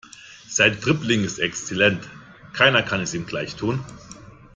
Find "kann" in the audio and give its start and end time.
2.81-3.01